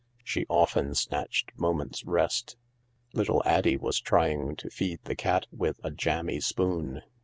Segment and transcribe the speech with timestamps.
[0.23, 2.57] She often snatched moments' rest.
[3.13, 7.03] Little Addie was trying to feed the cat with a jammy spoon.